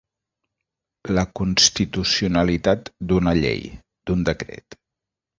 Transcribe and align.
La 1.17 1.25
constitucionalitat 1.39 2.89
d'una 3.11 3.33
llei, 3.41 3.61
d'un 4.11 4.25
decret. 4.31 4.79